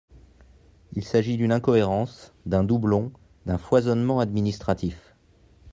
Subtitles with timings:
[0.93, 3.11] Il s’agit d’une incohérence, d’un doublon,
[3.45, 5.13] d’un foisonnement administratif.